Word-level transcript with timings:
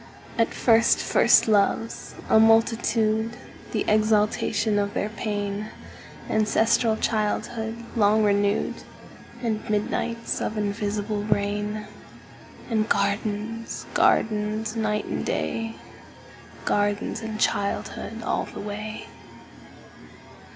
And 0.35 0.49
first 0.49 0.97
first 0.97 1.47
loves, 1.47 2.15
a 2.27 2.39
multitude, 2.39 3.37
The 3.71 3.85
exaltation 3.87 4.79
of 4.79 4.95
their 4.95 5.09
pain; 5.09 5.69
Ancestral 6.27 6.97
childhood 6.97 7.85
long 7.95 8.23
renewed; 8.23 8.81
And 9.43 9.69
midnights 9.69 10.41
of 10.41 10.57
invisible 10.57 11.23
rain; 11.25 11.85
And 12.67 12.89
gardens, 12.89 13.85
gardens, 13.93 14.75
night 14.75 15.05
and 15.05 15.23
day, 15.23 15.75
Gardens 16.65 17.21
and 17.21 17.39
childhood 17.39 18.23
all 18.23 18.45
the 18.45 18.59
way. 18.59 19.05